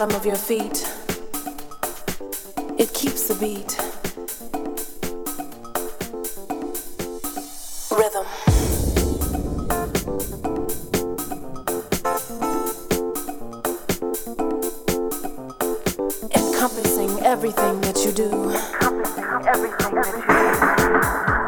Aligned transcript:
Bottom 0.00 0.16
of 0.16 0.24
your 0.24 0.34
feet. 0.34 0.88
It 2.78 2.94
keeps 2.94 3.28
the 3.28 3.34
beat. 3.34 3.76
Rhythm. 7.90 8.24
Encompassing 16.34 17.20
everything 17.20 17.80
that 17.82 18.02
you 18.02 18.12
do. 18.12 18.52
Encompassing 18.52 19.46
everything 19.46 19.94
that 19.96 21.26
you 21.28 21.34
do. 21.34 21.39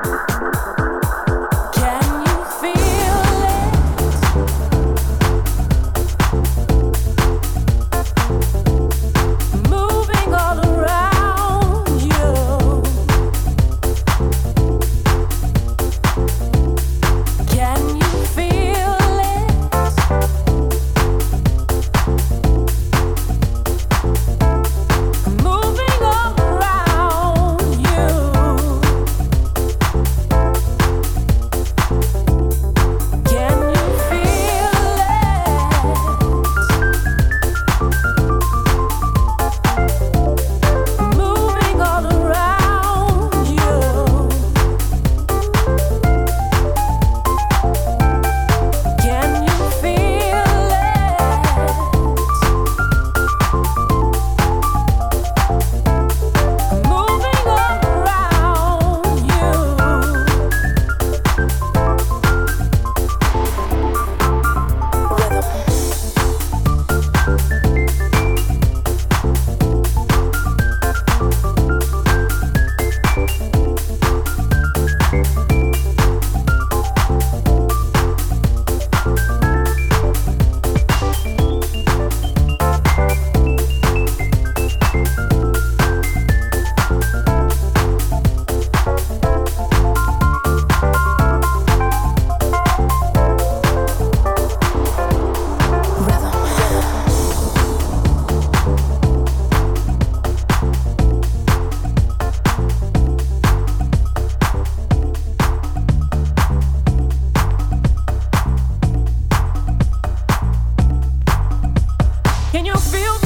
Can 112.53 112.67
you 112.67 112.77
feel? 112.77 113.22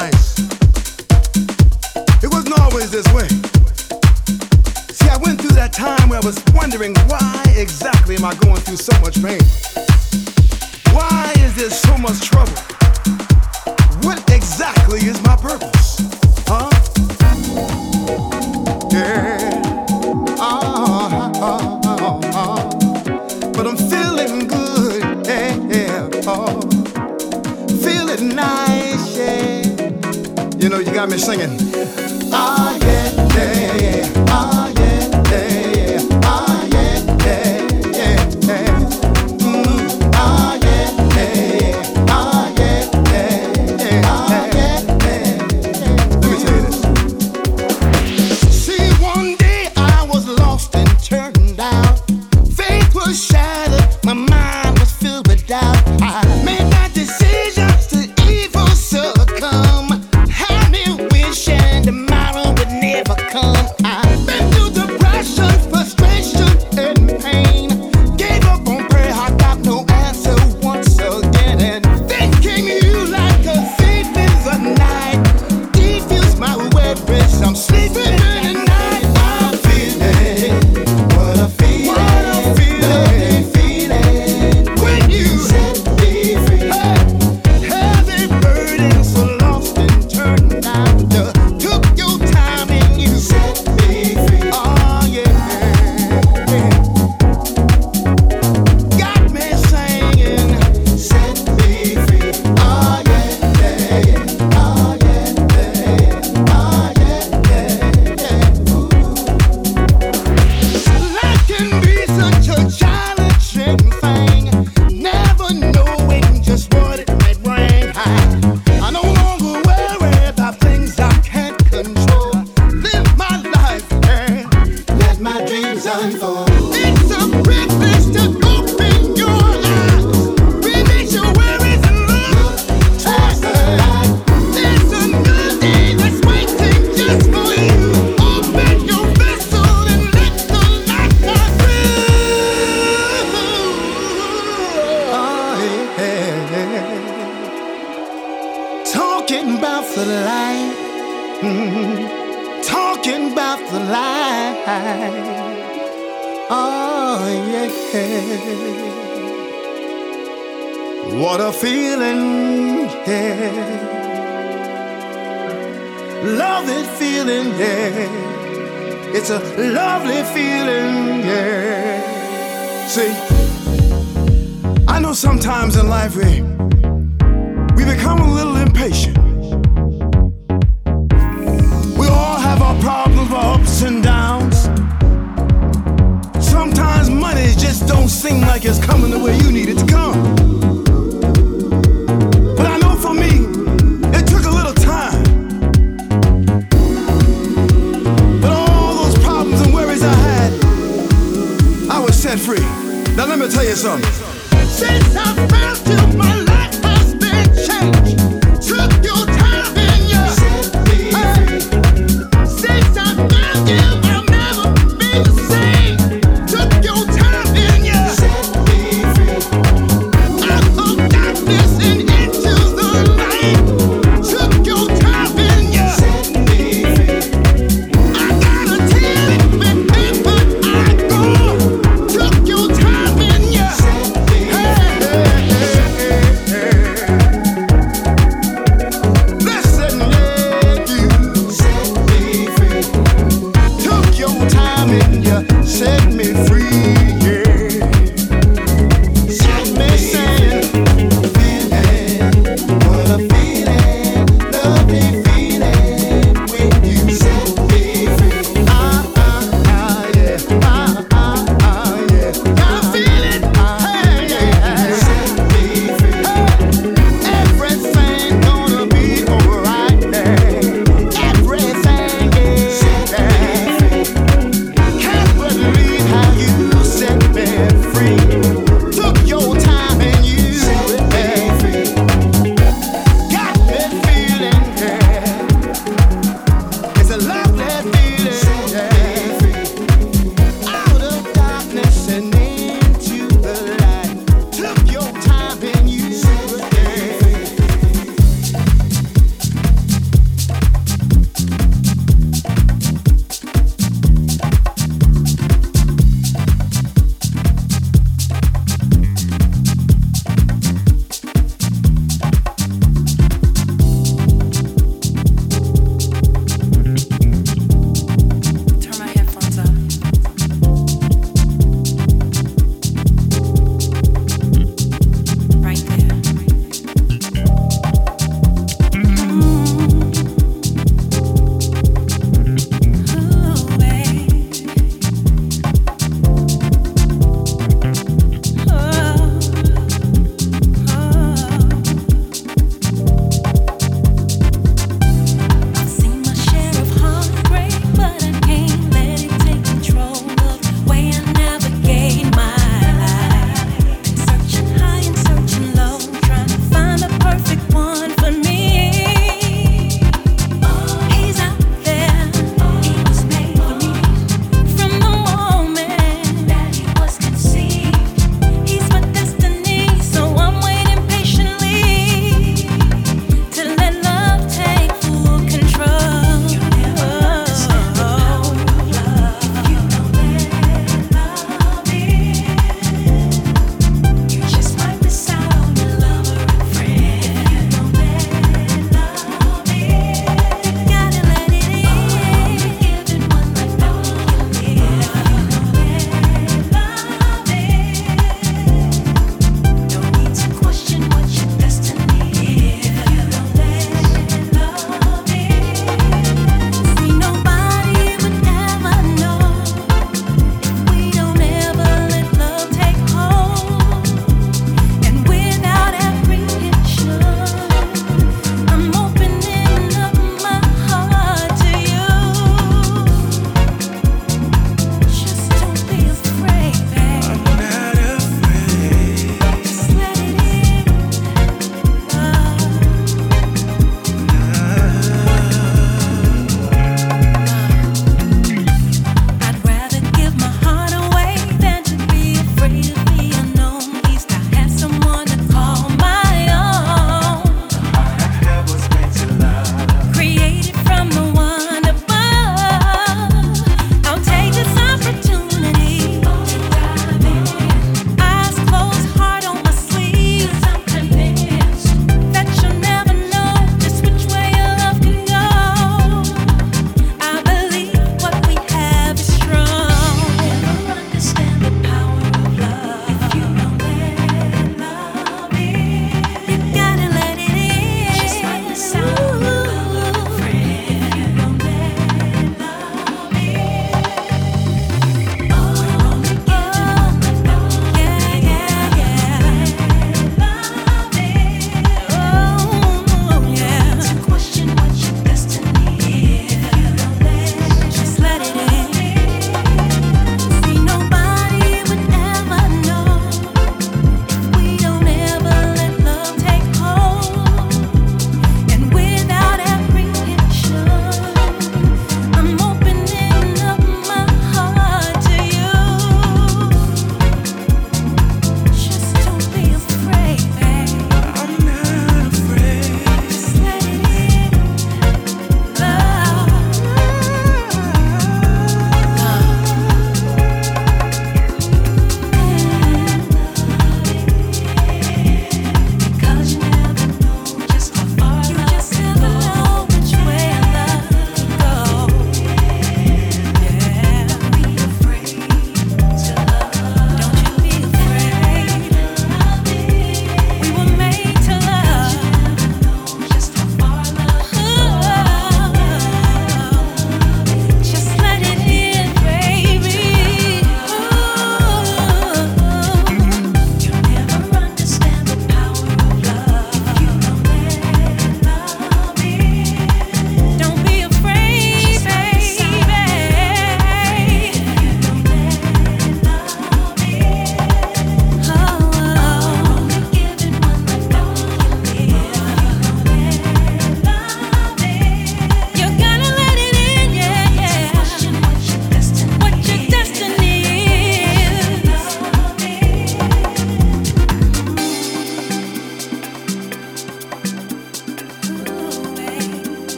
nice. 0.00 0.34
It 2.24 2.30
wasn't 2.34 2.58
always 2.58 2.90
this 2.90 3.06
way. 3.14 3.28
See, 4.90 5.08
I 5.08 5.18
went 5.22 5.40
through 5.40 5.54
that 5.54 5.72
time 5.72 6.08
where 6.08 6.18
I 6.20 6.26
was 6.26 6.42
wondering 6.52 6.94
why 7.06 7.44
exactly 7.56 8.16
am 8.16 8.24
I 8.24 8.34
going 8.34 8.60
through 8.66 8.78
so 8.78 8.94
much 9.00 9.22
pain? 9.22 9.44
Why 10.96 11.32
is 11.38 11.54
there 11.54 11.70
so 11.70 11.96
much 11.98 12.18
trouble? 12.22 12.58
What 14.02 14.18
exactly 14.32 14.98
is 14.98 15.22
my 15.22 15.36
purpose? 15.36 16.02
Huh? 16.48 17.13
got 31.04 31.12
me 31.12 31.18
singing. 31.18 31.58
Ah, 32.32 32.78
yeah, 32.80 33.36
yeah, 33.36 33.76
yeah. 33.76 34.23